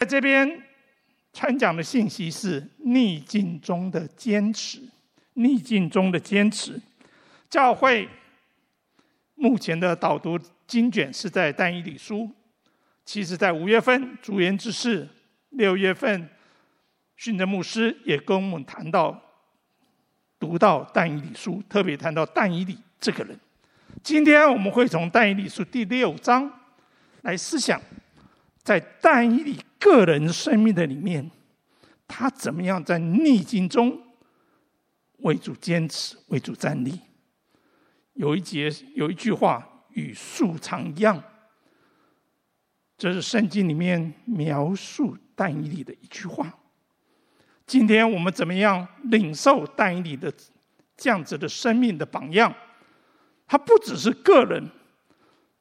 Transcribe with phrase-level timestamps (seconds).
[0.00, 0.62] 在这边
[1.30, 4.80] 传讲的信息是逆境中的坚持，
[5.34, 6.80] 逆境中的坚持。
[7.50, 8.08] 教会
[9.34, 12.30] 目前的导读经卷是在但以理书，
[13.04, 15.06] 其实在五月份主言之事，
[15.50, 16.30] 六月份
[17.16, 19.20] 训政牧师也跟我们谈到
[20.38, 23.38] 读到但以理书，特别谈到但以理这个人。
[24.02, 26.50] 今天我们会从但以理书第六章
[27.20, 27.78] 来思想，
[28.62, 31.30] 在但以理个人生命的里面，
[32.06, 33.98] 他怎么样在逆境中
[35.18, 37.00] 为主坚持、为主站立。
[38.14, 41.22] 有一节有一句话与树长一样，
[42.98, 46.54] 这是圣经里面描述但以理的一句话。
[47.66, 50.32] 今天我们怎么样领受但以理的
[50.96, 52.54] 这样子的生命的榜样？
[53.46, 54.68] 他不只是个人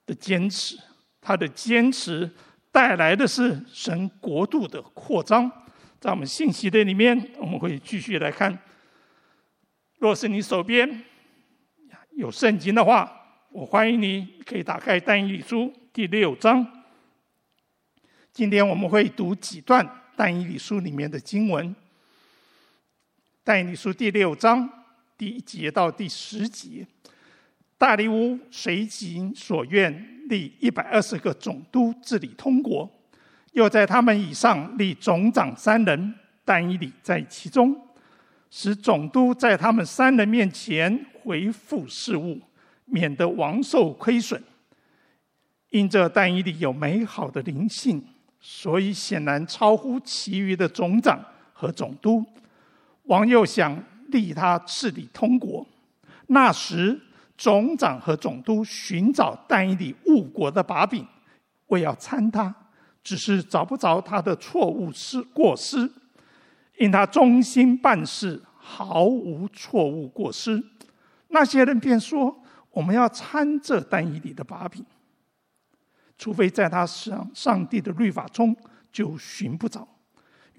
[0.06, 0.78] 的坚持，
[1.22, 2.30] 他的坚持
[2.72, 5.52] 带来的是神国度的扩张。
[6.00, 8.58] 在我们信息的里面，我们会继续来看。
[9.98, 11.04] 若是你手边
[12.12, 13.12] 有圣经的话，
[13.52, 16.66] 我欢迎你可以打开但以理书第六章。
[18.32, 21.76] 今天我们会读几段但以理书里面的经文。
[23.44, 24.70] 但以理书第六章
[25.18, 26.88] 第一节到第十节。
[27.80, 32.88] 大利乌随己所愿，立一百二十个总督治理通国，
[33.54, 36.14] 又在他们以上立总长三人，
[36.44, 37.74] 但以理在其中，
[38.52, 42.42] 使总督在他们三人面前回复事务，
[42.84, 44.44] 免得王受亏损。
[45.70, 48.04] 因这但以理有美好的灵性，
[48.42, 52.26] 所以显然超乎其余的总长和总督。
[53.04, 55.66] 王又想立他治理通国，
[56.28, 57.00] 那时。
[57.40, 61.08] 总长和总督寻找但以理误国的把柄，
[61.68, 62.54] 为要参他，
[63.02, 65.90] 只是找不着他的错误失过失，
[66.78, 70.62] 因他忠心办事，毫无错误过失。
[71.30, 74.86] 那些人便说：“我们要参这但以理的把柄，
[76.18, 78.54] 除非在他上上帝的律法中，
[78.92, 79.88] 就寻不着。”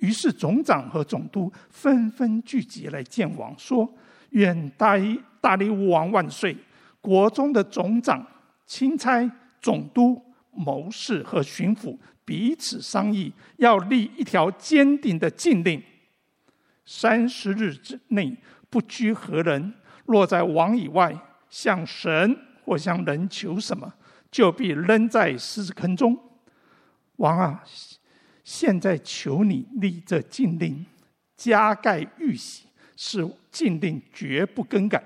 [0.00, 3.86] 于是总长和总督纷纷聚集来见王，说
[4.30, 4.96] ：“愿大
[5.42, 6.56] 大利乌王万岁！”
[7.00, 8.26] 国中的总长、
[8.66, 9.30] 钦差、
[9.60, 10.22] 总督、
[10.52, 15.82] 谋士和巡抚彼此商议，要立一条坚定的禁令：
[16.84, 18.36] 三十日之内
[18.68, 19.74] 不拘何人，
[20.04, 21.16] 若在王以外
[21.48, 23.92] 向神或向人求什么，
[24.30, 26.18] 就必扔在狮子坑中。
[27.16, 27.64] 王啊，
[28.44, 30.84] 现在求你立这禁令，
[31.36, 35.02] 加盖玉玺，是禁令绝不更改。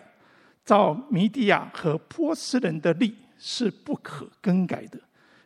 [0.65, 4.99] 照米底亚和波斯人的例是不可更改的，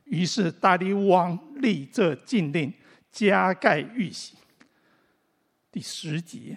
[0.05, 2.73] 于是大利乌王立这禁令，
[3.11, 4.37] 加盖玉玺。
[5.73, 6.57] 第十节，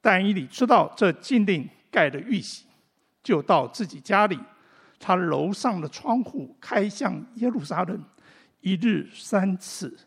[0.00, 2.66] 但以理知道这禁令盖的玉玺，
[3.22, 4.38] 就到自己家里，
[5.00, 8.04] 他楼上的窗户开向耶路撒冷，
[8.60, 9.98] 一日三次，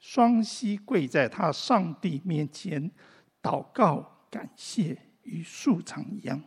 [0.00, 2.90] 双膝跪在他上帝面前，
[3.40, 6.42] 祷告感谢，与素常一样。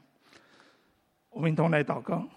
[1.29, 2.27] 我们一同来祷告。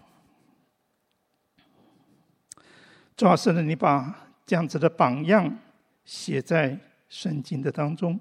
[3.16, 5.58] 主啊，是的，你把这样子的榜样
[6.04, 8.18] 写在圣经的当中，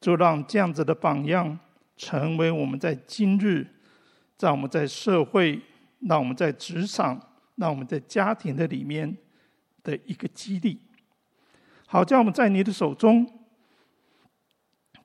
[0.00, 1.58] 就让这样子的榜样
[1.96, 3.66] 成为我们在今日，
[4.36, 5.60] 在我们在社会，
[6.00, 7.20] 让我们在职场，
[7.56, 9.16] 让我们在家庭的里面
[9.82, 10.80] 的一个激励。
[11.86, 13.40] 好，叫我们在你的手中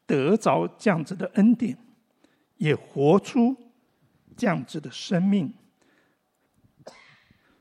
[0.06, 1.78] 得着这样子的恩典。
[2.58, 3.56] 也活出
[4.38, 5.54] 这样子的生命，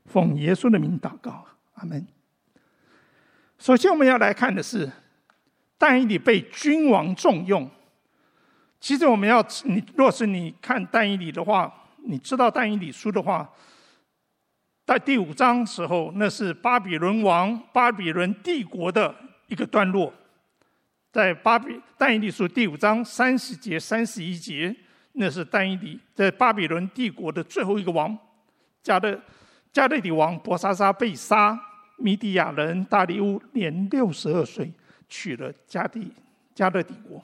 [0.05, 2.05] 奉耶稣的名祷告，阿门。
[3.57, 4.91] 首先，我们要来看的是
[5.77, 7.69] 但以理被君王重用。
[8.79, 11.73] 其实，我们要你若是你看但以理的话，
[12.03, 13.49] 你知道但以理书的话，
[14.85, 19.15] 在第五章时候，那是巴比伦王、巴比伦帝国的
[19.47, 20.13] 一个段落，
[21.11, 24.75] 在巴比但以理书第五章三十节、三十一节。
[25.17, 28.17] 那是丹尼迪在巴比伦帝国的最后一个王，
[28.83, 29.17] 加勒
[29.71, 31.57] 加勒底王伯沙撒被杀，
[31.97, 34.69] 米底亚人大利乌年六十二岁
[35.07, 36.11] 娶了加地
[36.53, 37.23] 加勒底国。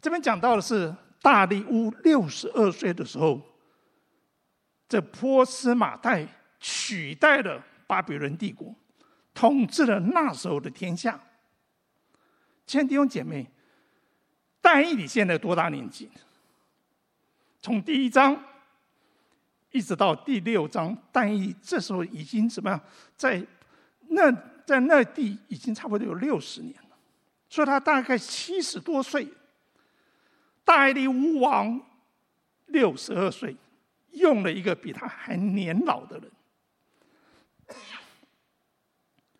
[0.00, 0.92] 这边讲到的是
[1.22, 3.40] 大利乌六十二岁的时候，
[4.88, 6.26] 这波斯马代
[6.58, 8.74] 取代了巴比伦帝国，
[9.32, 11.20] 统治了那时候的天下。
[12.66, 13.46] 亲爱的弟兄姐妹。
[14.60, 16.10] 但以理现在多大年纪？
[17.60, 18.40] 从第一章
[19.70, 22.80] 一直到第六章，但以这时候已经怎么样？
[23.16, 23.44] 在
[24.08, 24.30] 那
[24.64, 26.96] 在那地已经差不多有六十年了，
[27.48, 29.28] 所以他大概七十多岁。
[30.64, 31.80] 大力乌王
[32.66, 33.56] 六十二岁，
[34.10, 36.30] 用了一个比他还年老的人。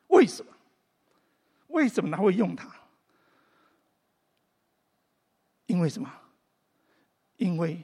[0.07, 0.51] 为什么？
[1.69, 2.67] 为什么他会用他？
[5.79, 6.11] 为什么？
[7.37, 7.83] 因为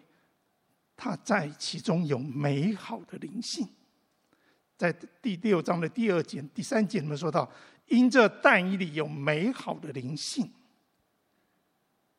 [0.96, 3.68] 他在其中有美好的灵性。
[4.76, 4.92] 在
[5.22, 7.48] 第六章的第二节、第三节里面说到，
[7.86, 10.52] 因这但以理有美好的灵性，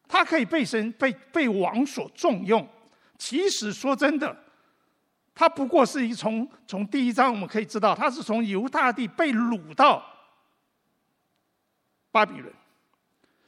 [0.08, 2.66] 他可以被神、被被王所重用。
[3.18, 4.36] 其实说真的，
[5.34, 10.02] 他不过是一从从第一章我们可以知道，他是从犹大地被掳到
[12.12, 12.54] 巴比伦，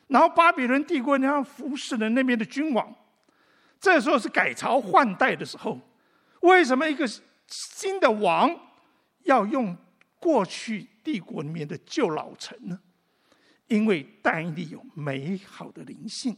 [0.08, 2.96] 然后巴比伦帝国呢服侍了那边的君王。
[3.80, 5.80] 这时候是改朝换代的时候，
[6.42, 7.08] 为什么一个
[7.48, 8.50] 新的王
[9.24, 9.78] 要用
[10.20, 12.80] 过去帝国里面的旧老臣呢？
[13.68, 16.36] 因为但以理有美好的灵性。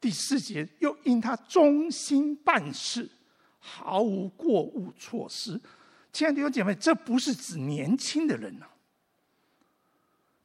[0.00, 3.10] 第四节又因他忠心办事，
[3.58, 5.60] 毫无过误错失。
[6.12, 8.66] 亲爱的弟兄姐妹，这不是指年轻的人呐，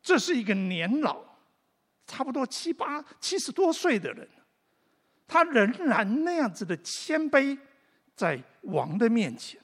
[0.01, 1.23] 这是一个年老，
[2.05, 4.27] 差不多七八七十多岁的人。
[5.25, 7.57] 他仍然那样子的谦卑，
[8.15, 9.59] 在王的面前，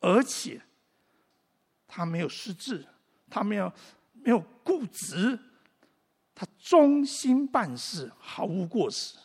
[0.00, 0.60] 而且
[1.86, 2.84] 他没有失志，
[3.30, 3.72] 他没有
[4.14, 5.38] 没有固执，
[6.34, 9.16] 他忠心办事，毫无过失。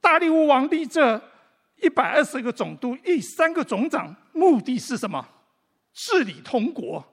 [0.00, 1.22] 大力乌王立这
[1.82, 5.28] 一百二十个总督，一三个总长，目的是什么？
[5.92, 7.04] 治理通国。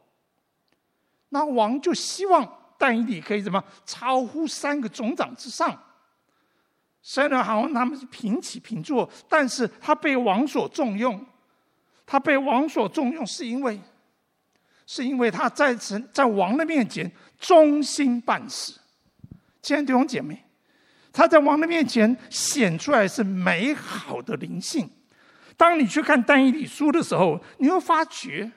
[1.29, 3.63] 那王就希望但以理可以什么？
[3.85, 5.73] 超乎三个总长之上。
[7.01, 11.25] 虽然好像他们是平起平坐，但是他被王所重用。
[12.05, 13.79] 他被王所重用，是因为，
[14.85, 17.09] 是因为他在神在王的面前
[17.39, 18.73] 忠心办事。
[19.61, 20.43] 亲爱的弟兄姐妹，
[21.13, 24.89] 他在王的面前显出来是美好的灵性。
[25.55, 28.51] 当你去看但以理书的时候，你会发觉，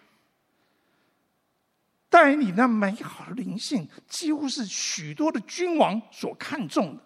[2.17, 7.03] 在你那美好的灵性，几乎是许多的君王所看重的。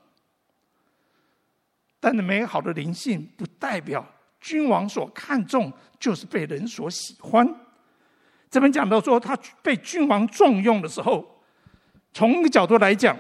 [1.99, 4.07] 但是美好的灵性不代表
[4.41, 7.47] 君王所看重就是被人所喜欢。
[8.49, 11.43] 这边讲到说他被君王重用的时候，
[12.13, 13.19] 从一个角度来讲，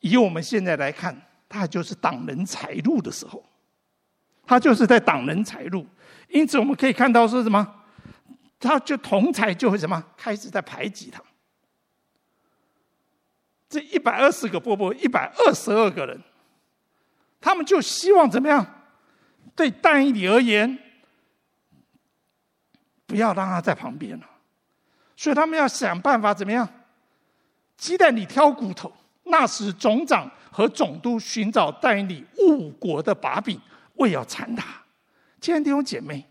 [0.00, 1.14] 以我们现在来看，
[1.50, 3.44] 他就是挡人财路的时候，
[4.46, 5.86] 他就是在挡人财路。
[6.30, 7.81] 因此我们可以看到是什么？
[8.62, 11.20] 他就同侪就会什么开始在排挤他。
[13.68, 16.22] 这一百二十个伯伯，一百二十二个人。
[17.40, 18.64] 他们就希望怎么样？
[19.56, 20.78] 对但以理而言，
[23.04, 24.26] 不要让他在旁边了，
[25.16, 26.68] 所以他们要想办法怎么样？
[27.76, 28.92] 鸡蛋里挑骨头。
[29.24, 33.60] 那时总长和总督寻找但以理误国的把柄，
[33.94, 34.82] 为要缠他。
[35.40, 36.24] 亲爱的弟兄姐妹，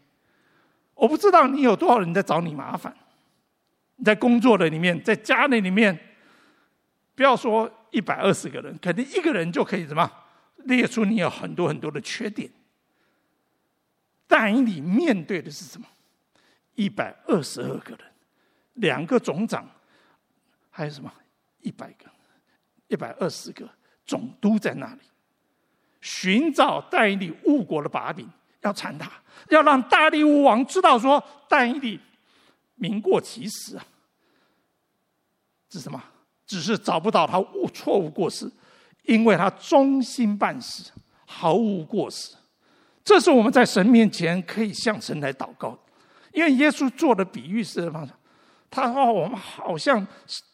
[1.02, 2.96] 我不知道你有多少人在找你麻烦。
[3.96, 5.98] 你在工作的里面，在家里里面，
[7.16, 10.12] 不要说一百二十个人，肯定一个人就可以什么？
[10.58, 12.48] 列出你有很多很多的缺点，
[14.28, 15.88] 但你面对的是什么？
[16.76, 18.06] 一百二十二个人，
[18.76, 19.68] 两个总长，
[20.70, 21.12] 还有什么？
[21.62, 22.06] 一百个，
[22.90, 23.68] 一百二十个
[24.06, 25.02] 总督在那里，
[26.00, 28.30] 寻找但以理误国的把柄，
[28.62, 29.12] 要缠他，
[29.50, 32.00] 要让大利乌王知道说但以理
[32.76, 33.86] 名过其实啊，
[35.70, 36.02] 是什么？
[36.46, 38.52] 只是找不到他误错误过失。
[39.04, 40.92] 因为他忠心办事，
[41.26, 42.36] 毫无过失，
[43.04, 45.76] 这是我们在神面前可以向神来祷告。
[46.32, 48.08] 因为耶稣做的比喻是什么？
[48.70, 50.06] 他说我们好像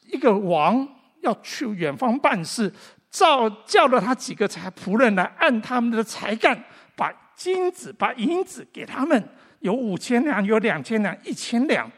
[0.06, 0.88] 一个王
[1.22, 2.74] 要去远方办事，
[3.12, 6.64] 召叫了他几个才仆人来按他们的才干，
[6.96, 9.30] 把金子、把银子给他们，
[9.60, 11.90] 有五千两，有两千两，一千两，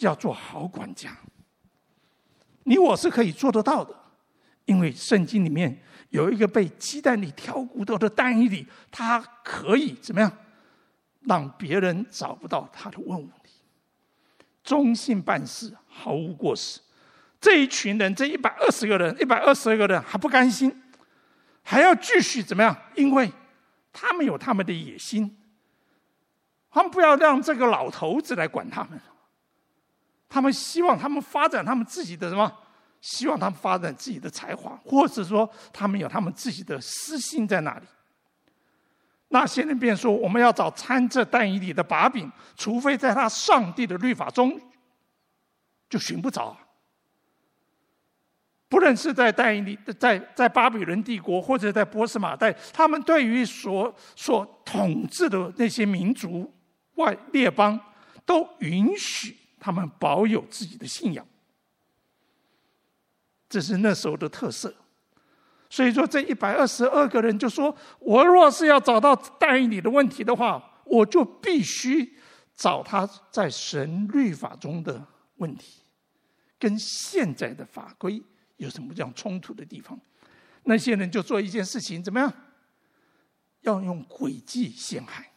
[0.00, 1.14] 要做好管家。
[2.62, 3.94] 你我是可以做得到的，
[4.64, 10.32] 因为圣经里面有一个被鸡蛋里挑骨头的但以理，他可以怎么样，
[11.20, 13.52] 让别人找不到他的问题，
[14.62, 16.80] 忠心办事，毫无过失。
[17.38, 20.74] 这一群人，这一百二十个人，一百二十二个人还不甘心，
[21.64, 22.76] 还要继续怎么样？
[22.94, 23.32] 因为
[23.92, 25.36] 他们有他们的野心，
[26.70, 29.00] 他们不要让这个老头子来管他们。
[30.28, 32.52] 他们希望他们发展他们自己的什么？
[33.00, 37.86] 希望他们发展自己的才华，或者说他们有他们自己的私心在那里。
[39.28, 44.60] 那些人便说：“我们要找掺着但以理的把柄，除非在他上帝的律法中，
[45.90, 46.56] 就寻不着。
[48.74, 56.52] 不论是在但以理，在在巴比伦帝国，或者在波斯马代，他们对于所所统治的那些民族
[56.96, 57.78] 外列邦，
[58.26, 61.24] 都允许他们保有自己的信仰。
[63.48, 64.74] 这是那时候的特色。”
[65.70, 72.18] 所以说，这一百二十二个人就说：“我若是要找到但以理的问题的话，我就必须
[72.56, 75.00] 找他在神律法中的
[75.36, 75.84] 问题，
[76.58, 78.20] 跟现在的法规
[78.56, 79.98] 有什么这样冲突的地方。”
[80.64, 82.32] 那些人就做一件事情，怎么样？
[83.60, 85.30] 要用诡计陷害。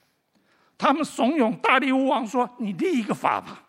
[0.78, 3.64] 他们怂恿大力乌王说：“你立一个法吧。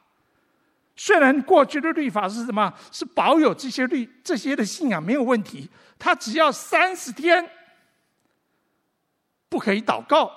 [0.94, 2.74] 虽然过去的律法是什么？
[2.92, 7.48] 是保有这些律这些的信仰没有问题。”他只要三十天，
[9.48, 10.30] 不可以祷告，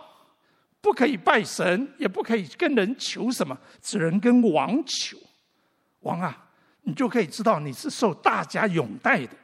[0.82, 5.18] 不可以拜神，也不可以跟人求什么，只能跟王求。
[6.00, 6.51] 王啊，
[6.82, 9.36] 你就可以知道你是受大家拥戴的。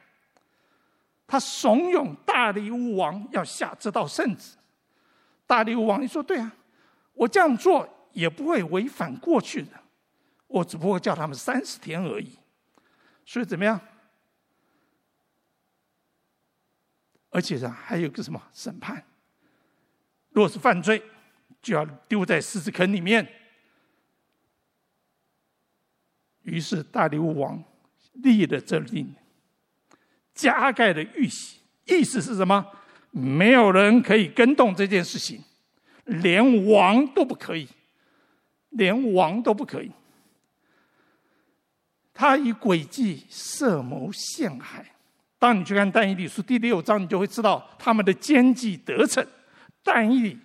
[1.26, 4.56] 他怂恿大利乌王要下这道圣旨。
[5.46, 6.52] 大利乌王你说对啊，
[7.12, 9.72] 我这样做也不会违反过去的，
[10.46, 12.38] 我只不过叫他们三十天而已。
[13.24, 13.80] 所以怎么样？
[17.30, 19.04] 而且呢，还有个什么审判？
[20.30, 21.02] 若是犯罪，
[21.60, 23.26] 就要丢在狮子坑里面。
[26.48, 27.62] 于是大利乌王
[28.14, 29.14] 立了这令，
[30.34, 32.66] 加盖了玉玺，意思是什么？
[33.10, 35.42] 没有人可以更动这件事情，
[36.04, 37.66] 连王都不可以，
[38.70, 39.90] 连王都不可以。
[42.12, 44.84] 他以诡计设谋陷害。
[45.38, 49.24] 当你去看但以理书第六章，你就会知道他们的奸计得逞。
[49.84, 50.38] 但以理，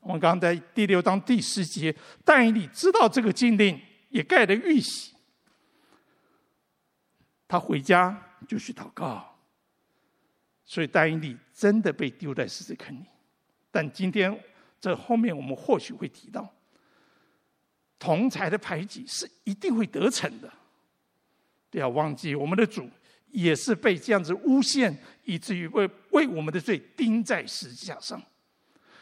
[0.00, 3.80] 我们刚刚在第六章第十节，但以理知道这个禁令，
[4.14, 5.12] 也盖了玉玺。
[7.48, 8.16] 他回家
[8.48, 9.36] 就去祷告，
[10.64, 13.04] 所以但以理真的被丢在狮子坑里。
[13.70, 14.42] 但今天
[14.80, 16.48] 这后面我们或许会提到，
[17.98, 20.52] 同侪的排挤是一定会得逞的。
[21.70, 22.88] 不要忘记我们的主。
[23.34, 28.22] 也是被这样子诬陷，以至于为为我们的罪钉在十字架上。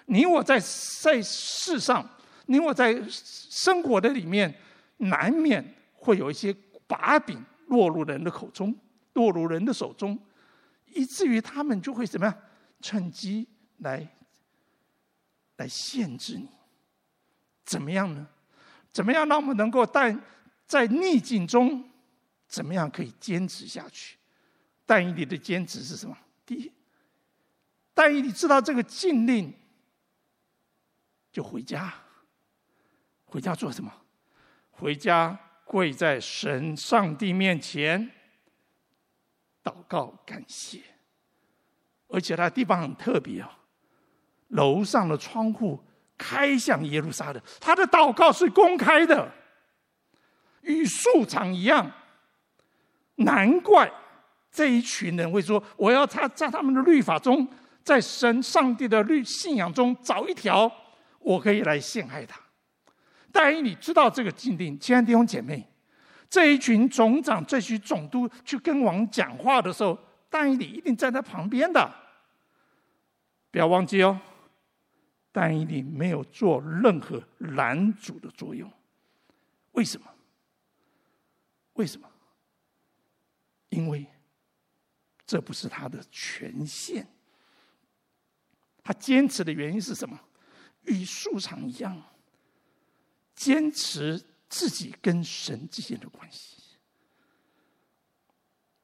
[0.07, 0.59] 你我在
[1.02, 2.09] 在世上，
[2.47, 4.59] 你我在生活的里面，
[5.09, 6.54] 难免会有一些
[6.87, 8.75] 把柄落入人的口中，
[9.14, 10.18] 落入人的手中，
[10.87, 12.37] 以至于他们就会怎么样，
[12.80, 14.06] 趁机来
[15.56, 16.49] 来限制你。
[17.64, 18.26] 怎么样呢？
[18.90, 20.16] 怎么样让我们能够在
[20.66, 21.88] 在逆境中，
[22.47, 24.18] 怎么样可以坚持下去？
[24.85, 26.16] 但以理的坚持是什么？
[26.44, 26.71] 第一，
[27.94, 29.54] 但以理知道这个禁令，
[31.32, 31.94] 就回家。
[33.25, 33.90] 回家做什么？
[34.73, 38.11] 回家跪在神上帝面前，
[39.62, 40.81] 祷告感谢。
[42.09, 43.59] 而且他地方很特别啊，
[44.49, 45.83] 楼上的窗户
[46.19, 49.33] 开向耶路撒冷，他的祷告是公开的，
[50.62, 51.91] 与树场一样。
[53.17, 53.91] 难怪。
[54.50, 57.49] 这一群人会说：“我要他在他们的律法中，
[57.83, 60.71] 在神上帝的律信仰中找一条，
[61.21, 62.38] 我可以来陷害他。”
[63.33, 65.67] 但以你知道这个禁令，亲爱的弟兄姐妹，
[66.29, 69.99] 这一群总长、这群总督去跟王讲话的时候，
[70.29, 71.93] 但以理一定站在旁边的。
[73.51, 74.21] 不要忘记哦，
[75.33, 78.71] 但以理没有做任何拦阻的作用。
[79.73, 80.07] 为什么？
[81.73, 82.09] 为什么？
[83.71, 84.07] 因为。
[85.25, 87.07] 这不是他的权限。
[88.83, 90.21] 他坚持的原因是什么？
[90.83, 92.03] 与素常一样，
[93.35, 96.57] 坚持自己跟神之间的关系。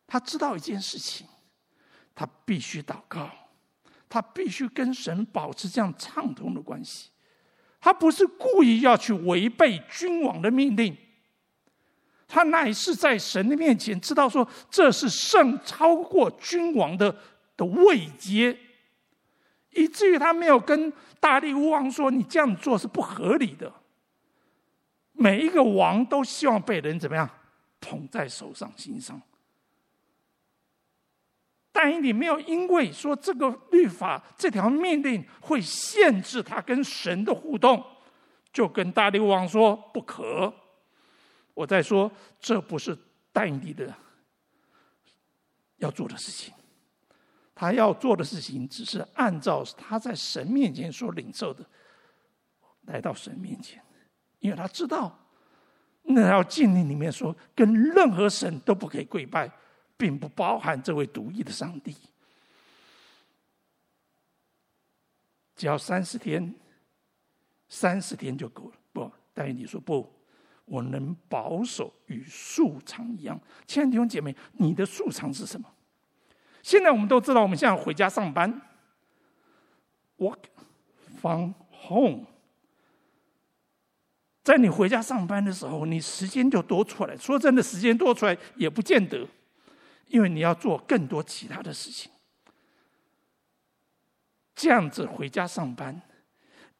[0.06, 1.26] 他知道一件事情，
[2.14, 3.30] 他必须祷告，
[4.08, 7.10] 他必须跟神保持这样畅通的关系。
[7.80, 10.96] 他不是故意要去违背君王的命令。
[12.26, 17.14] 他乃是在神的面前知道说，这是胜超过君王的
[17.56, 18.58] 的位阶，
[19.70, 23.72] 以至于他没有跟大力乌王说：“你这样做是不合理的。”
[25.20, 27.28] 每一个王都希望被人怎么样
[27.80, 29.20] 捧在手上心上，
[31.72, 37.84] 但你没有因为说这个律法这条命令会限制他跟神的互动，
[38.52, 40.54] 就跟大流王说不可。
[41.52, 42.96] 我在说，这不是
[43.32, 43.92] 但以理的
[45.78, 46.54] 要做的事情。
[47.56, 51.68] 他要做的事情只是按照他在神面前所领受的，
[52.82, 53.82] 来到神面前，
[54.40, 55.18] 因为他知道
[56.02, 59.50] 那条禁令里面说，跟任何神都不可以跪拜，
[59.96, 61.94] 并不包含这位独一的上帝。
[65.54, 66.54] 只要三十天，
[67.68, 68.76] 三十天就够了。
[68.92, 70.08] 不，但是你说不，
[70.64, 73.38] 我能保守与素常一样。
[73.66, 75.68] 亲爱的弟兄姐妹，你的素常是什么？
[76.62, 78.60] 现在我们都知道，我们现在回家上班
[80.18, 80.44] ，work
[81.20, 81.52] from
[81.88, 82.24] home。
[84.48, 87.14] 在你回家上班的时候，你时间就多出来。
[87.18, 89.28] 说真的，时间多出来也不见得，
[90.06, 92.10] 因为你要做更多其他的事情。
[94.54, 96.00] 这样子回家上班，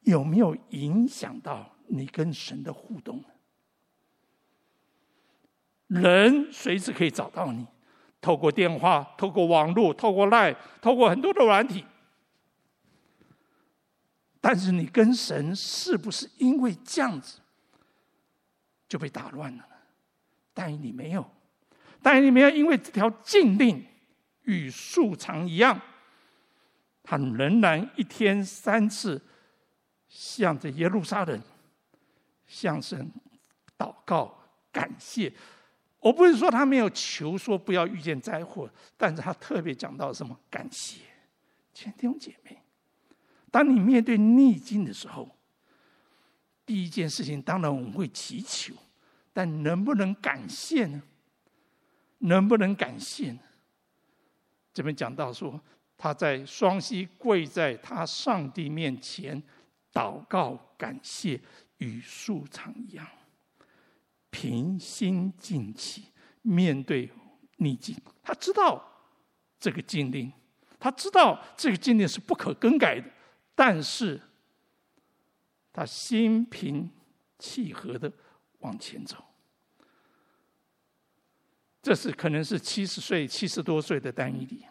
[0.01, 3.23] 有没有影响到你跟神的互动？
[5.85, 7.67] 人随时可以找到你。
[8.19, 11.85] 透过电话，透过网络，透过 LINE，透过很多的软体，
[14.41, 17.39] 但是你跟神是不是因为这样子
[18.89, 19.65] 就被打乱了？
[20.53, 21.25] 但你没有，
[22.01, 23.85] 但你没有因为这条禁令
[24.43, 25.79] 与素常一样，
[27.01, 29.21] 他仍然一天三次
[30.09, 31.41] 向着耶路撒冷
[32.45, 33.09] 向神
[33.77, 34.37] 祷告
[34.71, 35.31] 感谢。
[35.99, 40.37] 我不是说他没有求说不要遇见灾祸，但是他特别讲到什么？
[40.49, 41.01] 感谢，
[41.73, 42.57] 亲爱的弟兄姐妹，
[43.51, 45.29] 当你面对逆境的时候，
[46.69, 48.75] 第一件事情当然我们会祈求，
[49.33, 51.01] 但能不能感谢呢？
[52.19, 53.39] 能不能感谢呢？
[54.71, 55.59] 这边讲到说，
[55.97, 59.41] 他在双膝跪在他上帝面前
[59.91, 61.41] 祷告感谢，
[61.79, 63.03] 与素常一样。
[64.29, 66.03] 平心静气
[66.43, 67.11] 面对
[67.57, 68.87] 逆境，他知道
[69.59, 70.31] 这个禁令，
[70.79, 73.09] 他知道这个禁令是不可更改的，
[73.55, 74.21] 但是
[75.79, 76.89] 他心平
[77.37, 78.11] 气和的
[78.57, 79.15] 往前走。
[81.81, 84.65] 这是可能是七十岁、七十多岁的但以理，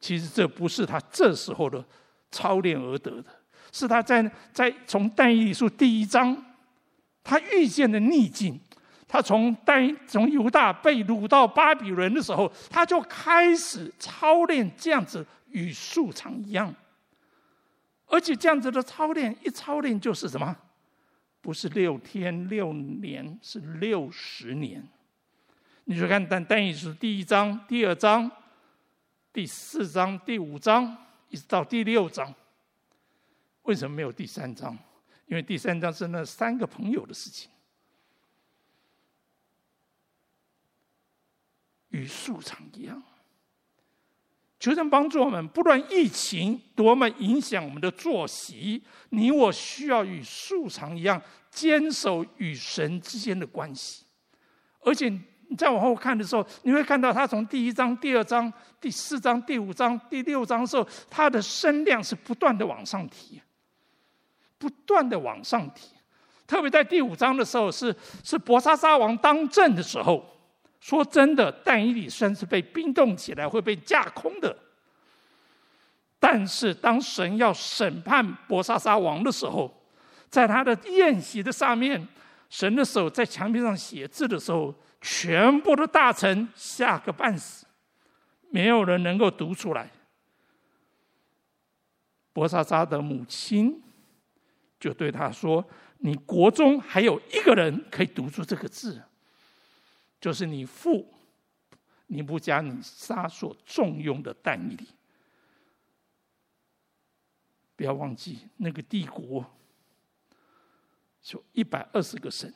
[0.00, 1.84] 其实这不是他这时候的
[2.32, 3.30] 操练而得的，
[3.70, 6.36] 是他在在从但以理书第一章，
[7.22, 8.58] 他遇见的逆境。
[9.06, 16.74] 他从带从犹大被掳到巴比伦的时候，他就开始操练这样子与素常一样，
[18.14, 20.56] 而且这样子的操练一操练就是什么？
[21.40, 24.88] 不是六天六年，是六十年。
[25.82, 28.30] 你就看但但以理书第一章、第二章、
[29.32, 30.96] 第四章、第五章，
[31.28, 32.32] 一直到第六章，
[33.64, 34.78] 为什么没有第三章？
[35.26, 37.50] 因为第三章是那三个朋友的事情。
[41.88, 43.02] 与素常一样，
[44.64, 45.46] 求神帮助我们。
[45.48, 54.06] 不论疫情多么影响我们的作息，你我需要与素常一样，坚守与神之间的关系。
[54.80, 58.50] 而且你再往后看的时候，你会看到他从第一章、第二章、
[58.80, 63.42] 第四章、第五章、第六章的时候，他的声量是不断的往上提，
[64.56, 65.90] 不断的往上提。
[66.46, 67.96] 特别在第五章的时候是，是
[68.30, 70.33] 是伯沙撒王当政的时候。
[70.84, 74.54] 说真的，但以理算是被冰冻起来，会被架空的。
[76.20, 79.74] 但是当神要审判伯沙王的时候，
[80.28, 82.06] 在他的宴席的上面，
[82.50, 87.64] 神的手在墙壁上写字的时候，全部的大臣吓个半死，
[88.50, 89.90] 没有人能够读出来。
[92.34, 93.82] 伯沙撒的母亲
[94.78, 95.64] 就对他说
[96.00, 99.00] ：“你国中还有一个人可以读出这个字。”
[100.24, 101.06] 就是你父
[102.06, 104.88] 尼布加尼撒所重用的但以理，
[107.76, 109.44] 不要忘记那个帝国
[111.20, 112.50] 就一百二十个省，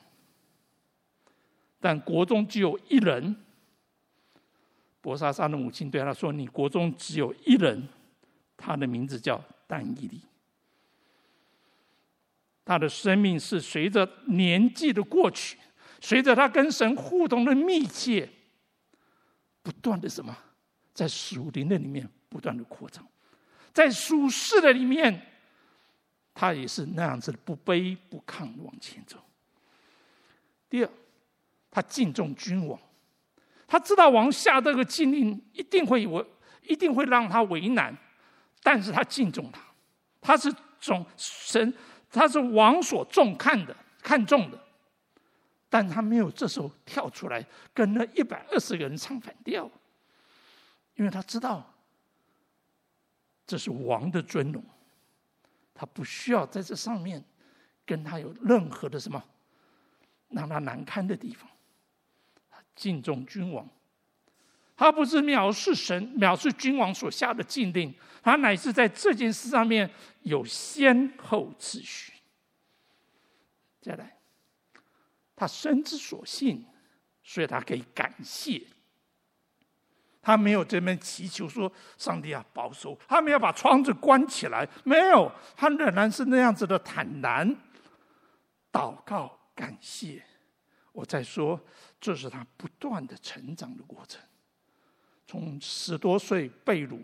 [1.78, 3.36] 但国中只有一人。
[5.02, 7.86] 伯沙撒的母亲对他说：“你国中只有一人，
[8.56, 10.22] 他的名字叫但以理。
[12.64, 15.58] 他的生命是随着年纪的过去。”
[16.00, 18.28] 随着他跟神互动的密切，
[19.62, 20.36] 不断的什么，
[20.94, 23.06] 在属灵的里面不断的扩张，
[23.72, 25.26] 在属世的里面，
[26.34, 29.18] 他也是那样子不卑不亢往前走。
[30.70, 30.90] 第二，
[31.70, 32.78] 他敬重君王，
[33.66, 36.24] 他知道王下这个禁令一定会为，
[36.62, 37.96] 一定会让他为难，
[38.62, 39.60] 但是他敬重他，
[40.20, 41.74] 他是总神，
[42.10, 44.64] 他是王所重看的，看重的。
[45.70, 49.70] 但他没有这时候跳出来跟那一百二十个人唱反调，
[50.96, 51.74] 因为他知道
[53.46, 54.64] 这是王的尊荣，
[55.74, 57.22] 他不需要在这上面
[57.84, 59.22] 跟他有任何的什么
[60.28, 61.48] 让他难堪的地方。
[62.74, 63.68] 敬重君王，
[64.76, 69.90] 他不是藐视神、藐视君王所下的禁令，他乃是在这件事上面
[70.22, 72.12] 有先后次序。
[73.80, 74.17] 再来，
[75.38, 76.64] 他深知所幸，
[77.22, 78.60] 所以他可以感谢。
[80.20, 87.56] 他没有这边祈求说：“上帝啊，保守。”他没有把窗子关起来，没有，他仍然是那样子的坦然
[88.72, 90.22] 祷告、感谢。
[90.92, 91.58] 我在说，
[92.00, 94.20] 这是他不断的成长的过程，
[95.24, 96.98] 从十多岁被掳，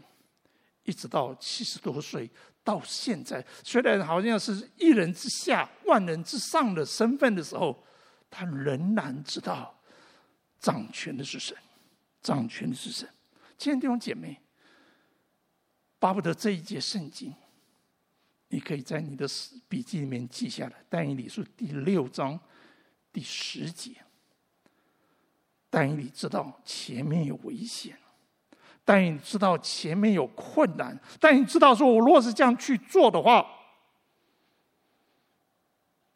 [0.82, 2.28] 一直到七十多岁，
[2.64, 7.82] 到现在，虽然好像是一人之下、万人之上的身份的时候，
[8.34, 9.74] 他仍然知道
[10.58, 11.56] 掌权的是神。
[12.20, 13.06] 掌权的是神，
[13.58, 14.40] 亲爱的弟兄姐妹，
[15.98, 17.34] 巴不得这一节圣经，
[18.48, 19.28] 你可以在你的
[19.68, 20.72] 笔记里面记下来。
[20.88, 22.40] 但以理书第六章
[23.12, 23.94] 第十节，
[25.68, 27.98] 但以理知道前面有危险，
[28.86, 33.46] 但以知道前面有困难，但你知道说，我若是这样去做的话，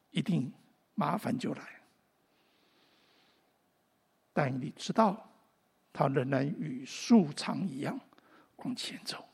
[0.08, 0.50] 一定
[0.94, 1.77] 麻烦就来。
[4.38, 5.24] 但你知道。
[5.90, 7.98] 他仍然与素常一样
[8.58, 9.24] 往前走，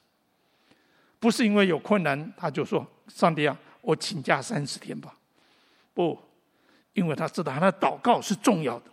[1.20, 5.14] 不是因为有困难，他就说：“上帝啊，我请假三十天吧。”
[5.92, 6.18] 不，
[6.94, 8.86] 因为他知道他的祷告是重要的，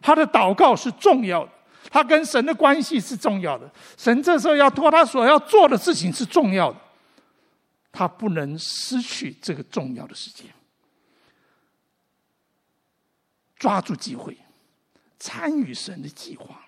[0.00, 1.52] 他的祷告是重要的，
[1.92, 3.70] 他跟神的关系是重要的。
[3.96, 6.80] 神这时候要托他所要做的事情是重要的，
[7.92, 10.48] 他不能失去这个重要的时间，
[13.54, 14.36] 抓住机会，
[15.22, 16.62] 参与神的计划。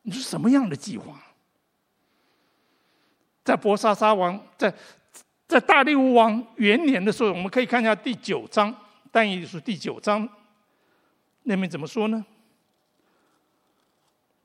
[0.00, 1.20] 你是什么样的计划？
[3.44, 4.74] 在伯沙撒王在
[5.46, 8.74] 在大利乌王元年的时候，我们可以看一下第九章，
[9.12, 10.26] 但也是第九章
[11.42, 12.24] 那边怎么说呢？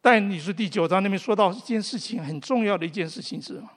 [0.02, 3.70] 但以理书第九章那边说到一件事情，很重要的一件事情是什么？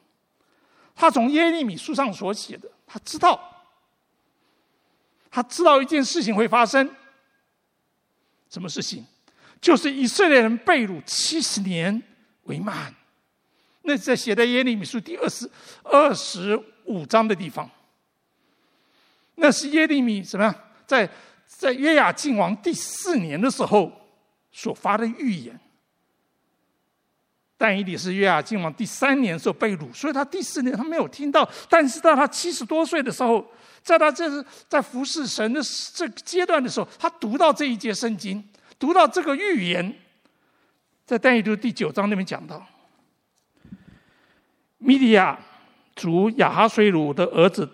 [0.97, 3.41] 他从耶利米书上所写的，他知道，
[5.31, 6.91] 他知道一件事情会发生，
[8.49, 9.05] 什么事情？
[9.61, 12.03] 就是以色列人被掳七十年
[12.45, 12.95] 为慢，
[13.83, 15.51] 那在写在耶利米书第二十
[15.83, 17.69] 二十五章的地方。
[19.37, 20.55] 那是耶利米什么样？
[20.87, 21.09] 在
[21.47, 23.91] 在约雅敬王第四年的时候
[24.53, 25.59] 所发的预言。
[27.59, 31.49] 但以理是约雅敬王第三年时候被掳，所以他第四年他没有听到。
[31.69, 33.45] 但是到他七十多岁的时候，
[33.83, 35.61] 在他这是在服侍神的
[35.95, 38.45] 这个阶段的时候，他读到这一节圣经。
[38.79, 39.95] 读到这个预言，
[41.07, 42.63] 在但以理第九章那边讲到，
[44.77, 45.39] 米底亚
[45.95, 47.67] 族亚哈随鲁的儿子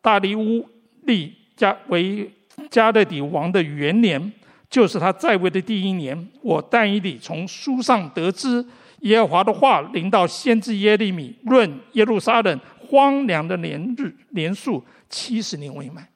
[0.00, 0.66] 大利乌
[1.02, 2.32] 立加为
[2.70, 4.32] 加勒底王的元年，
[4.70, 6.26] 就是他在位的第一年。
[6.40, 8.64] 我但以理从书上得知
[9.00, 16.06] 耶和华的话临到先知耶利米，论耶路撒冷荒凉的年日年数七十年未满，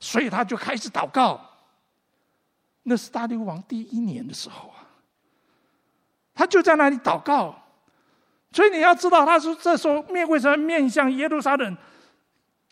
[0.00, 1.40] 所以他就开始祷告。
[2.82, 4.84] 那是大利乌王第一年的时候啊，
[6.34, 7.54] 他就在那里祷告，
[8.52, 11.76] 所以你要知道，他说这时候面为什么面向耶路撒冷，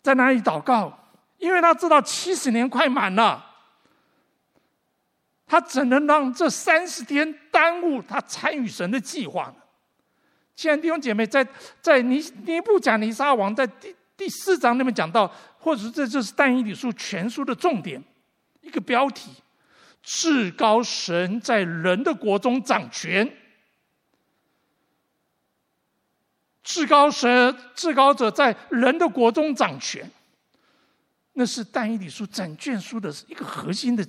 [0.01, 0.95] 在那里祷告？
[1.39, 3.43] 因为他知道七十年快满了，
[5.53, 9.55] 他怎能让这三十天耽误他参与神的计划呢？
[10.55, 11.47] 亲爱的弟兄姐妹，在
[11.79, 18.03] 在尼尼布甲尼撒王在第第四章那边讲到，或者这就是但以理书全书的重点，
[18.61, 19.29] 一个标题。
[20.01, 23.31] 至高神在人的国中掌权，
[26.63, 30.09] 至高神、至高者在人的国中掌权，
[31.33, 34.03] 那是但以理书整卷书的一个核心的。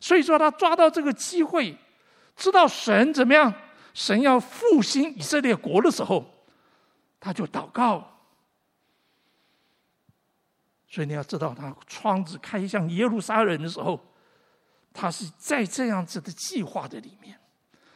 [0.00, 1.76] 所以说，他抓到这个机会，
[2.34, 3.52] 知道神怎么样，
[3.94, 6.24] 神要复兴以色列国的时候，
[7.20, 8.18] 他就祷告。
[10.88, 14.00] 所以你要知道，他窗子开向耶路撒冷的时候。
[14.92, 17.38] 他是在这样子的计划的里面，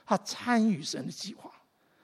[0.06, 1.50] 他参与神的计划。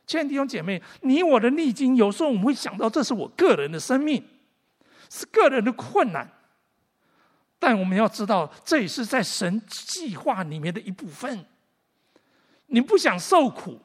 [0.04, 4.20] 亲爱的弟兄姐妹，你我的逆境，有时候我们会想到这是我个人的生命，
[5.08, 6.28] 是个人的困难。
[7.60, 11.46] 但我们要知道，这也是在神计划里面的一部分。
[12.66, 13.80] 你不想受苦，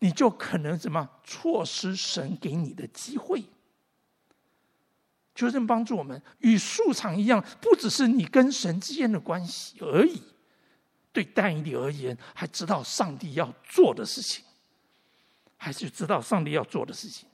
[0.00, 3.44] 你就可能怎么错失神给你的机会。
[5.34, 10.22] 求神帮助我们，与树场一样，不只是你跟神之间的关系而已。
[11.12, 14.42] 对但以理而言，还知道上帝要做的事情。
[15.58, 17.28] 还是知道上帝要做的事情。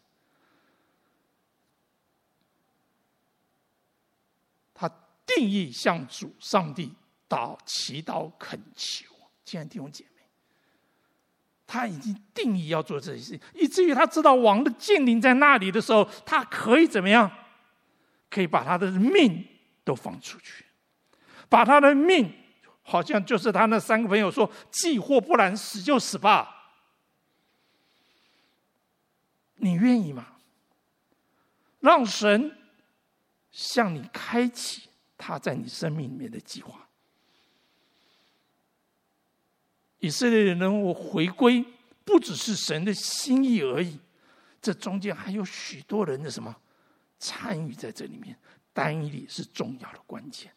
[4.72, 4.88] 他
[5.36, 6.92] 定义向主上帝
[7.28, 9.06] 祷祈祷恳求，
[9.44, 10.22] 亲爱的弟兄姐妹，
[11.66, 17.30] 他已经定义要做这些事，以至于他知道王的禁令在那里的时候，他可以怎么样？
[18.28, 19.46] 可以把他的命
[19.84, 20.64] 都放出去，
[21.48, 22.32] 把他的命，
[22.82, 26.72] 好像就是他那三个朋友说：“既或不然，死就死吧。”
[29.56, 30.28] 你愿意吗？
[31.80, 32.56] 让神
[33.50, 34.88] 向你开启
[35.24, 36.88] 他在你生命里面的计划。
[40.00, 41.64] 以色列人能够回归，
[42.04, 44.00] 不只是神的心意而已，
[44.60, 46.54] 这中间还有许多人的什么
[47.20, 48.36] 参与在这里面。
[48.72, 50.50] 但以理是重要的关键。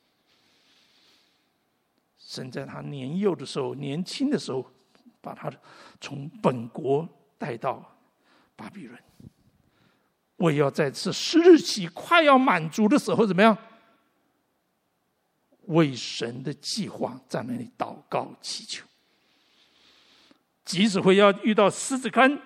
[2.18, 4.66] 神在他年幼的时候、年轻的时候，
[5.22, 5.52] 把他
[6.02, 7.92] 从本国带到。
[8.58, 8.98] 巴比伦，
[10.38, 13.58] 我也要在这十日期快要满足的时候，怎么样？
[15.68, 18.86] 为神的计划在那里祷告祈求，
[20.64, 22.40] 即使会要遇到狮子坑，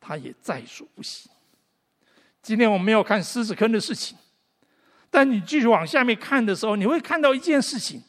[0.00, 1.28] 他也在所不惜。
[2.42, 4.16] 今天我们要看狮子坑的事情，
[5.10, 8.02] 但你继续往下面看的时候，你会看到一件事情：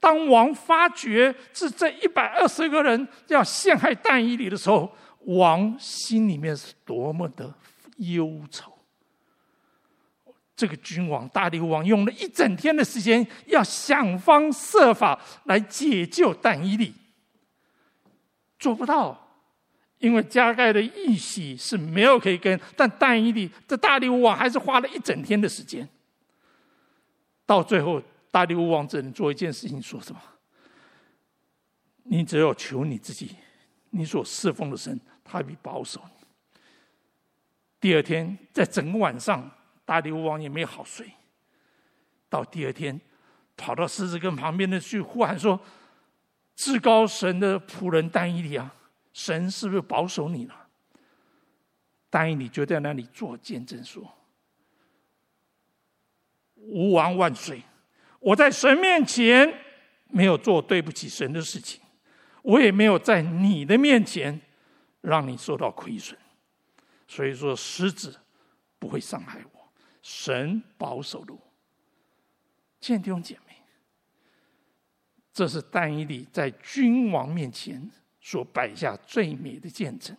[0.00, 4.94] 当王发觉是这一百二十个人要陷害但以理的时候。
[5.24, 7.54] 王心里面是多么的
[7.98, 8.71] 忧愁。
[10.62, 16.94] 这个君王大利乌王用了一整天的时间，要想方设法来解救但伊利，
[18.60, 19.40] 做不到，
[19.98, 25.88] 因为加盖的玉玺是没有可以跟，但但伊利这大利乌王还是花了一整天的时间。
[27.44, 30.22] 到最后，大利乌王只能做一件事情，说什么？
[32.04, 33.34] 你只有求你自己，
[33.90, 35.00] 你所侍奉的神。
[35.24, 36.26] 他比保守你。
[37.80, 39.50] 第二天，在整个晚上，
[39.84, 41.10] 大利乌王也没好睡。
[42.28, 43.00] 到第二天，
[43.56, 45.60] 跑到狮子跟旁边的去呼喊说
[46.56, 48.74] ：“至高神的仆人但以理啊，
[49.12, 50.68] 神是不是保守你了？”
[52.08, 54.02] 但以理就在那里做见证说
[56.56, 57.62] ：“吾王万岁！
[58.20, 59.52] 我在神面前
[60.08, 61.80] 没有做对不起神的事情，
[62.42, 64.40] 我也没有在你的面前。”
[65.02, 66.16] 让你受到亏损，
[67.08, 68.20] 所以说狮子
[68.78, 69.61] 不会伤害我，
[70.02, 71.40] 神保守了我。
[72.80, 73.54] 亲爱的弟兄姐妹，
[75.32, 80.16] 这是但以理在君王面前所摆下最美的见证，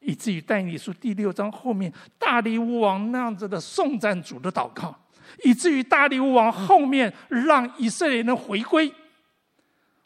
[0.00, 4.98] 以至于但以理书第六章后面大利乌王那样子的颂赞主的祷告，
[5.44, 8.90] 以至于大利乌王后面让以色列人回归。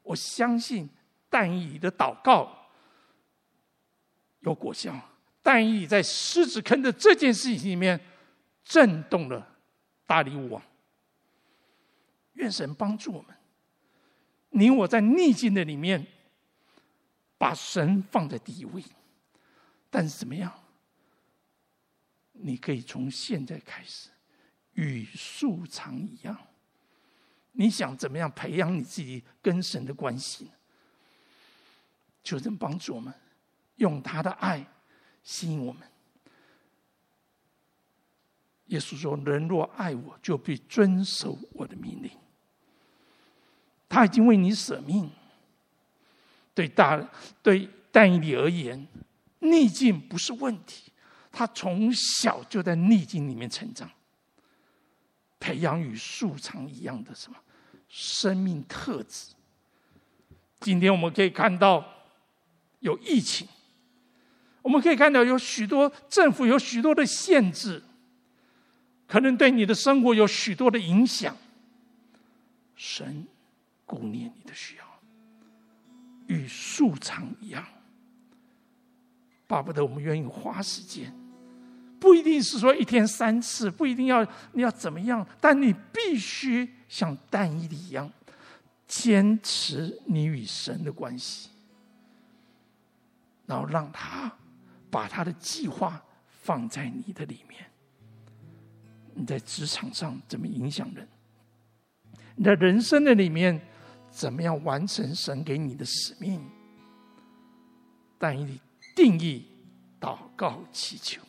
[0.03, 0.89] 我相信
[1.29, 2.57] 但以理的祷告。
[4.41, 4.99] 有果效，
[5.43, 8.01] 但以在狮子坑的这件事情里面
[8.71, 9.45] 震动了
[10.07, 10.63] 大利乌王。
[12.35, 13.37] 愿神帮助我们，
[14.51, 16.07] 你我在逆境的里面，
[17.37, 18.81] 把神放在第一位。
[19.91, 20.53] 但是怎么样？
[22.31, 24.09] 你可以从现在开始
[24.75, 26.39] 与素常一样。
[27.51, 30.51] 你想怎么样培养你自己跟神的关系呢？
[32.23, 33.13] 求神帮助我们。
[33.77, 34.65] 用他的爱
[35.25, 35.83] 吸引我们。
[38.71, 42.11] 耶稣说：“人若爱我，就必遵守我的命令。”
[43.89, 45.11] 他已经为你舍命。
[46.55, 47.01] 对大
[47.43, 48.87] 对但以理而言，
[49.39, 50.93] 逆境不是问题。
[51.33, 53.89] 他从小就在逆境里面成长，
[55.39, 57.39] 培养与树长一样的什么
[57.89, 59.33] 生命特质。
[60.59, 61.85] 今天我们可以看到
[62.81, 63.47] 有疫情。
[64.63, 67.83] 我们可以看到，有许多政府有许多的限制，
[69.11, 71.37] 可能对你的生活有许多的影响。
[72.77, 73.27] 神
[73.85, 74.85] 顾念你的需要，
[76.29, 77.67] 与素常一样，
[79.49, 81.13] 巴不得我们愿意花时间，
[81.99, 88.09] 不一定是说一天三次，不一定要你要怎么样，但你必须像但以理一样，
[88.87, 91.51] 坚持你与神的关系，
[93.47, 94.33] 然后让他。
[94.93, 96.03] 把他的计划
[96.43, 97.70] 放在你的里面。
[99.21, 101.07] 你在职场上怎么影响人？
[102.37, 103.61] 你在人生的里面
[104.11, 106.43] 怎么样完成神给你的使命？
[108.19, 108.61] 但以理
[108.97, 109.47] 定义
[110.01, 111.21] 祷告祈求，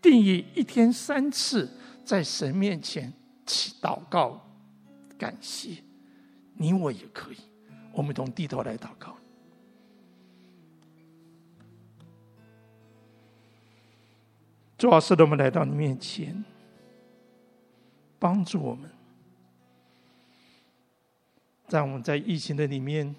[0.00, 1.70] 定义一天三次
[2.06, 3.12] 在神面前
[3.44, 4.40] 祈祷告
[5.18, 5.76] 感谢。
[6.54, 7.36] 你我也可以，
[7.92, 9.14] 我们从低头来祷告。
[14.78, 16.44] 主要是的，我们来到你面前，
[18.24, 18.90] 帮助我们，
[21.68, 23.14] 在我们在疫情的里面，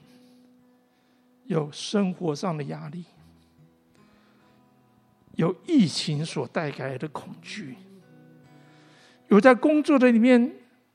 [1.44, 3.06] 有生活上的压力，
[5.36, 7.76] 有疫情所带来的恐惧，
[9.28, 10.52] 有在工作的里面，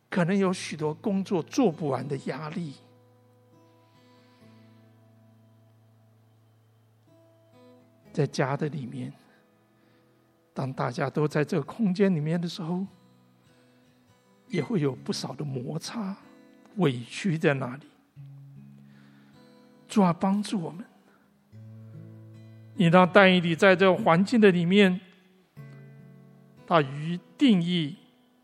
[0.09, 2.75] 可能有许多工作做不完的压力。
[8.13, 9.13] 在家的里面，
[10.53, 12.85] 当大家都在这个空间里面的时候，
[14.51, 16.15] 也会有不少的摩擦、
[16.77, 17.87] 委屈在那里。
[19.89, 20.85] 主啊，帮助我们！
[22.75, 25.01] 你让但以理在这个环境的里面，
[26.67, 27.97] 他与定义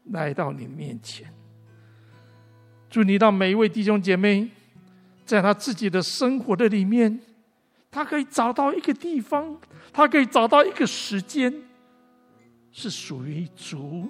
[0.07, 1.33] 来到你面前。
[2.89, 4.49] 祝你让每一位弟兄姐妹，
[5.25, 7.21] 在他自己的生活的里面。
[7.89, 9.59] 他可以找到一个地方，
[9.91, 11.51] 他可以找到一个时间，
[12.71, 14.07] 是属于主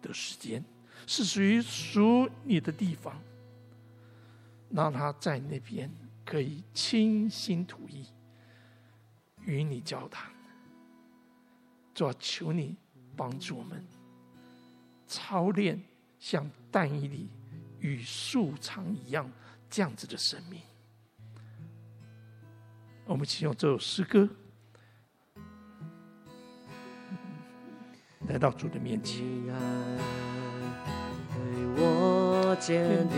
[0.00, 0.62] 的时间，
[1.06, 3.16] 是属于属你的地方，
[4.70, 5.88] 让他在那边
[6.24, 8.06] 可以倾心吐意，
[9.44, 10.30] 与你交谈。
[11.94, 12.76] 主啊，求你
[13.16, 13.82] 帮助我们
[15.06, 15.80] 操练
[16.18, 17.30] 像但以理
[17.78, 19.30] 与树常一样
[19.70, 20.60] 这样子的生命。
[23.06, 24.28] 我们请用这首诗歌
[28.26, 30.25] 来到主的面前。
[31.76, 33.16] 我坚定。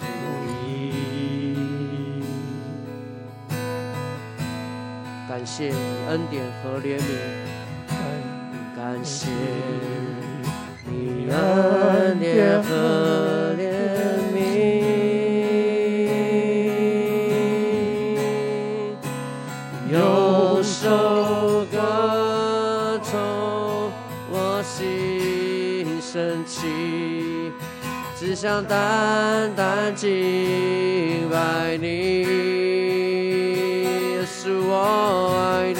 [0.00, 0.04] 不
[0.66, 2.22] 移，
[5.28, 5.76] 感谢你
[6.08, 7.00] 恩典和怜悯，
[8.76, 9.28] 感谢
[10.84, 13.37] 你恩典和
[28.40, 32.24] 想单单敬拜你，
[34.24, 35.77] 是我爱你，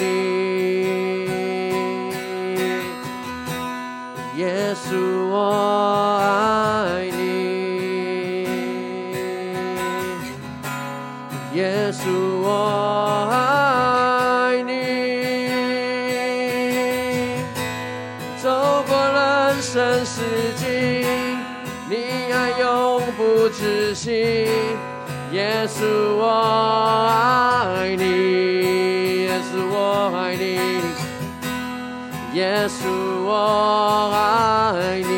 [32.33, 32.85] 耶稣
[33.25, 35.09] 我爱你，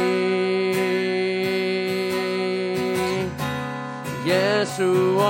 [4.26, 4.86] 耶稣
[5.18, 5.22] 我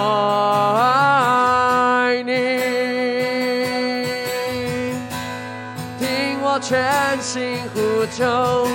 [0.77, 2.31] 爱你，
[5.99, 8.67] 听我全心呼求，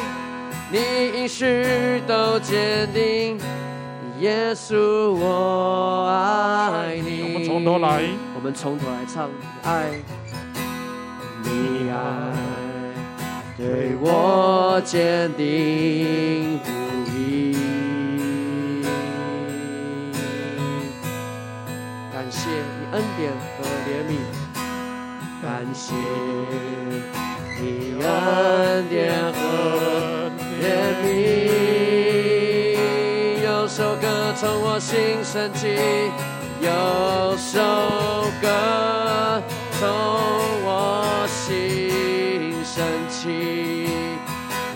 [0.72, 0.78] 你
[1.14, 3.38] 应许都坚定。
[4.18, 7.22] 耶稣，我爱你。
[7.22, 8.02] 我们从头来，
[8.34, 9.30] 我们从头来唱。
[9.62, 9.90] 爱，
[11.44, 11.94] 你爱
[13.58, 16.70] 对我坚定不
[17.10, 17.56] 移。
[22.12, 24.12] 感谢你恩典和怜悯，
[25.42, 25.94] 感谢
[27.58, 27.64] 你
[28.04, 28.04] 恩
[28.90, 28.94] 典
[29.32, 29.38] 和
[30.60, 30.62] 怜
[31.02, 31.06] 悯。
[33.42, 34.04] 有首歌
[34.36, 35.66] 从我心升起，
[36.60, 36.68] 有
[37.38, 37.58] 首
[38.42, 38.44] 歌
[39.80, 39.88] 从
[40.62, 41.85] 我心
[42.76, 43.88] 升起，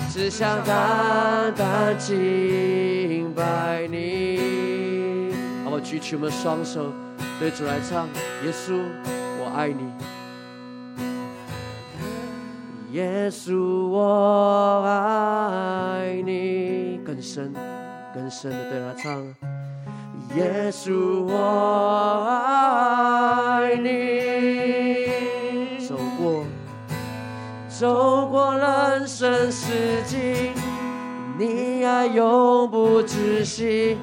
[0.08, 5.34] 只想单单敬拜你。
[5.62, 6.94] 好，我举起我们双手，
[7.38, 8.08] 对主来唱：
[8.42, 8.80] 耶稣，
[9.38, 9.92] 我爱你。
[12.92, 17.52] 耶稣，我爱你，更深。
[18.14, 19.22] 更深的对他唱，
[20.36, 21.36] 耶稣我
[22.26, 24.99] 爱你，
[27.80, 29.72] 走过人生四
[30.04, 30.52] 季，
[31.38, 33.96] 你爱永不止息，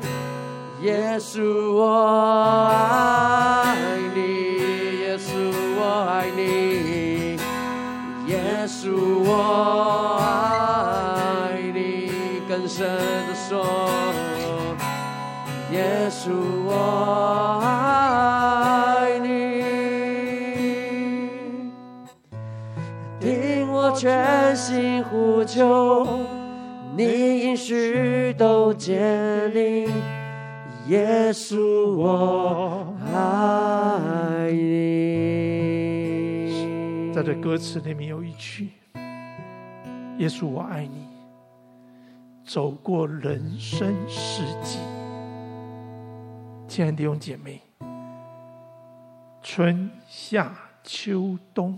[0.81, 3.75] 耶稣我爱
[4.15, 4.21] 你，
[4.99, 5.29] 耶稣
[5.77, 7.37] 我爱你，
[8.25, 8.89] 耶稣
[9.23, 12.09] 我爱你，
[12.49, 12.87] 更深
[13.27, 13.63] 的说。
[15.71, 16.31] 耶稣，
[16.65, 17.67] 我爱
[23.97, 26.05] 全心呼求，
[26.95, 29.91] 你应许都坚定。
[30.87, 34.67] 耶稣，我爱你。
[37.11, 38.69] 在这歌词里面有一句：
[40.19, 41.07] 耶稣，我爱你。
[42.45, 44.77] 走过人生四季，
[46.67, 47.61] 亲爱的弟兄姐妹，
[49.41, 51.77] 春夏秋冬，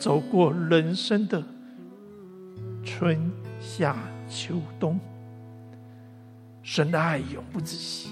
[0.00, 1.44] 走过人生的
[2.82, 3.30] 春
[3.60, 3.94] 夏
[4.26, 4.98] 秋冬，
[6.62, 8.08] 神的爱永不止息。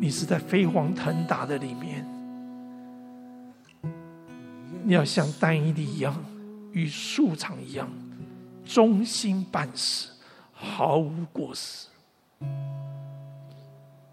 [0.00, 2.04] 你是在飞黄腾达的里面，
[4.82, 6.12] 你要像但以理一样。
[6.72, 7.88] 与树长一样，
[8.64, 10.08] 忠心办事，
[10.52, 11.86] 毫无过失。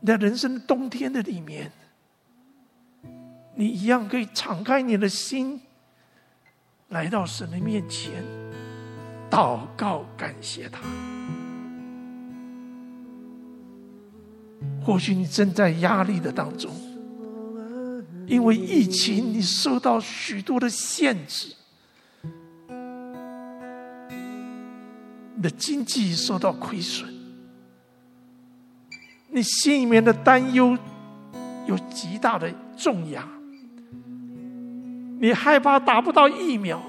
[0.05, 1.71] 在人生冬天的里面，
[3.61, 5.61] 你一样可以敞开你的心，
[6.89, 8.11] 来到神的面前，
[9.29, 10.81] 祷告感谢他。
[14.83, 16.73] 或许你正在压力的当中，
[18.25, 21.53] 因为疫情，你受到许多的限制。
[25.35, 27.07] 你的经济受到亏损，
[29.29, 30.75] 你心里面的担忧
[31.67, 33.23] 有极大的重压，
[35.21, 36.81] 你害怕打不到疫苗，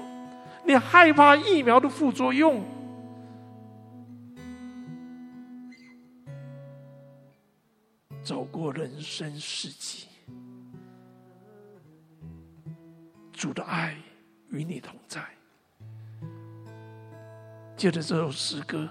[0.65, 2.63] 你害怕疫苗的副作用，
[8.23, 10.07] 走过人生四季，
[13.31, 13.95] 主的爱
[14.49, 15.21] 与你同在。
[17.77, 18.89] 借着这首诗歌，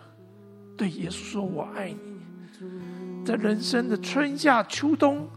[0.78, 2.20] 对耶稣说：“我爱你。”
[3.26, 5.28] 在人生的春夏秋冬，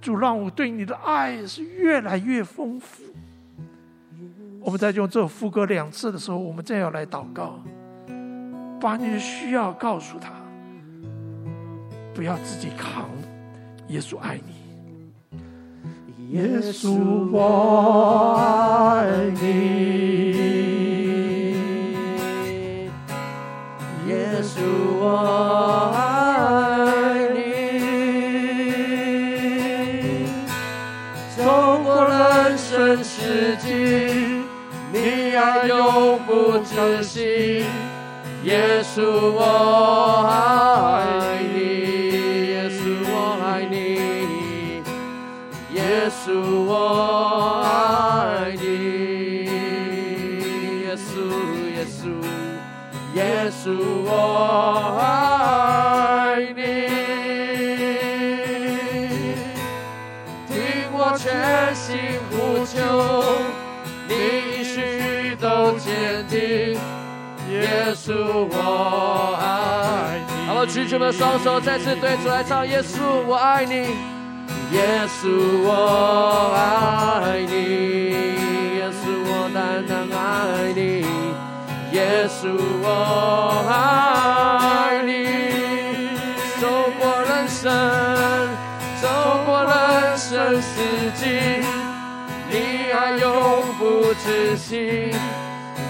[0.00, 3.02] 主让我对你的爱是越来越丰富。
[4.66, 7.60] 我们在用这首副歌两次的时候，我们再要来祷告，
[8.80, 10.32] 把你的需要告诉他，
[12.12, 13.08] 不要自己扛。
[13.86, 19.06] 耶稣爱你，耶稣我爱
[19.40, 20.32] 你。
[24.08, 24.58] 耶稣
[24.98, 26.05] 我爱
[35.66, 37.64] 永不止息。
[38.44, 39.02] 耶稣
[39.32, 40.75] 我爱
[70.86, 73.74] 举起我们双手，再次对出来唱：耶稣，我爱你。
[74.70, 75.26] 耶稣，
[75.64, 77.52] 我爱你。
[78.78, 81.04] 耶稣，我单单爱你。
[81.90, 85.10] 耶稣，我爱你，
[86.60, 86.64] 走
[87.00, 87.66] 过人生，
[89.02, 89.08] 走
[89.44, 89.74] 过人
[90.16, 90.70] 生四
[91.16, 91.64] 季，
[92.48, 95.10] 你爱永不止息。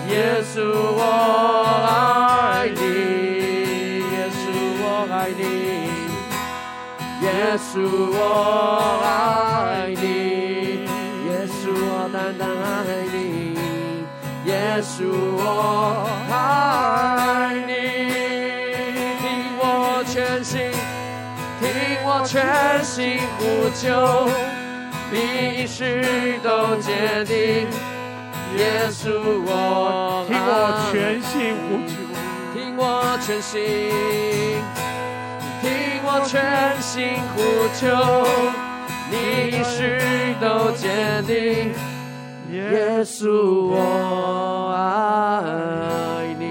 [0.08, 1.75] 耶稣，我
[7.58, 7.80] 稣，
[8.12, 10.84] 我爱你，
[11.26, 12.76] 耶稣，我单单爱
[13.12, 13.16] 你。
[14.44, 14.96] 耶稣，
[15.38, 17.72] 我爱你，
[19.20, 19.24] 听
[19.58, 19.62] 我
[20.06, 20.70] 全心，
[21.60, 21.64] 听
[22.04, 22.34] 我全
[22.84, 23.40] 心呼
[23.74, 23.84] 求，
[25.10, 27.66] 你许都坚定。
[28.56, 29.04] 耶稣，
[29.44, 30.50] 我听我
[30.92, 31.92] 全心呼求，
[32.54, 33.58] 听我全心，
[35.66, 37.42] 听我全心呼
[37.74, 37.82] 求，
[39.10, 39.16] 你
[39.64, 39.98] 许
[40.40, 41.74] 都坚定。
[42.52, 43.74] 耶稣，我
[44.72, 46.44] 爱你。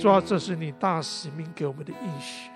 [0.00, 2.48] 主啊，这是你大使命给我们的应许。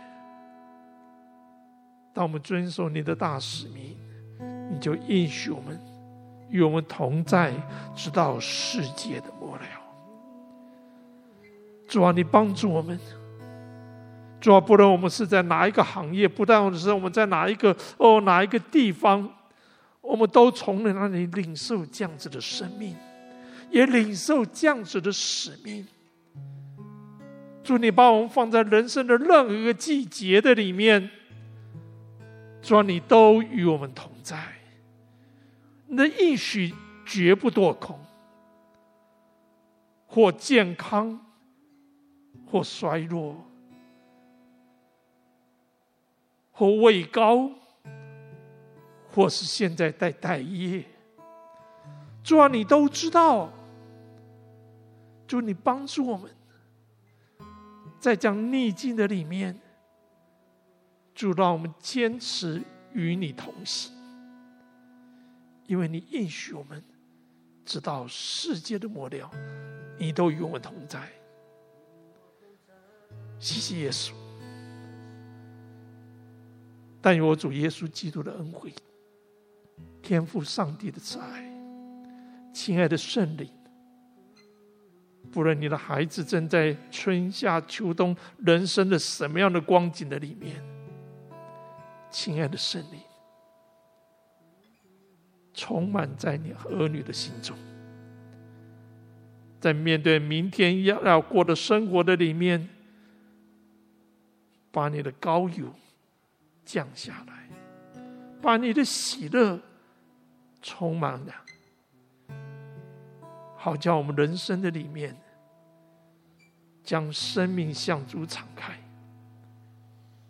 [2.15, 3.95] 当我们遵守你的大使命，
[4.71, 5.79] 你就应许我们
[6.49, 7.53] 与我们同在，
[7.95, 9.63] 直到世界的末了。
[11.87, 12.99] 主啊，你帮助我们。
[14.41, 19.29] 主啊，不论我们是在哪一个行业，不但是我们在哪一个哦哪一个地方。
[20.03, 22.97] 我们都从那里领受这样子的生命，
[23.71, 25.87] 也领受这样子的使命。
[27.63, 31.11] 祝你把我们放在人生的任何一个季节的里面，
[32.63, 34.37] 主你都与我们同在。
[35.87, 36.75] 你的应许
[37.07, 38.01] 绝不落空，
[40.07, 41.21] 或健康，
[42.47, 43.37] 或衰弱，
[46.61, 47.51] 或位高。
[49.13, 50.85] 或是现在在待业，
[52.23, 53.51] 主啊，你都知道。
[55.27, 56.31] 主，你帮助我们，
[57.99, 59.59] 在这样逆境的里面，
[61.13, 63.93] 主让我们坚持与你同行，
[65.67, 66.81] 因为你应许我们，
[67.65, 69.29] 直到世界的末了，
[69.99, 71.09] 你都与我们同在。
[73.41, 74.13] 谢谢耶稣，
[77.01, 78.73] 但有我主耶稣基督的恩惠。
[80.03, 81.45] 天赋上帝的慈爱，
[82.53, 83.49] 亲爱的圣灵，
[85.31, 90.61] 不论你的孩子正在春夏秋冬人生的什么样的光景的里面，
[92.11, 92.99] 亲爱的圣灵，
[95.53, 97.57] 充满在你儿女的心中，
[99.61, 102.69] 在面对明天要要过的生活的里面，
[104.73, 105.73] 把你的膏油
[106.65, 107.49] 降下来，
[108.41, 109.61] 把你的喜乐。
[110.63, 111.35] 充满了，
[113.57, 115.17] 好叫我们人生的里面，
[116.85, 118.79] 将生命向主敞开，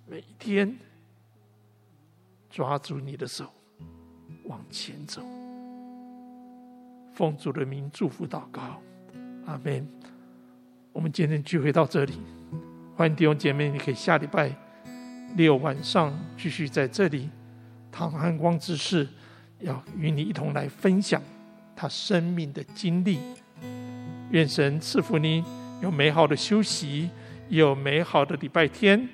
[0.06, 0.78] 每一天
[2.48, 3.52] 抓住你的手
[4.44, 5.20] 往前走。
[7.12, 8.80] 奉主的名祝福祷告，
[9.46, 9.84] 阿门。
[10.92, 12.20] 我们今天聚会到这里，
[12.94, 14.54] 欢迎弟兄姐妹，你可以下礼拜
[15.36, 17.30] 六晚上继续在这里，
[17.90, 19.08] 唐汉光之事。
[19.60, 21.22] 要与你一同来分享
[21.76, 23.18] 他生命的经历。
[24.30, 25.44] 愿神赐福你
[25.82, 27.10] 有美好的休息，
[27.50, 29.06] 有美好的礼拜天，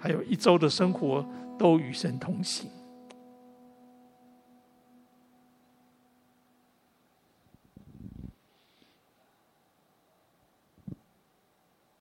[0.00, 1.24] 还有一周的生活
[1.56, 2.68] 都与神同行。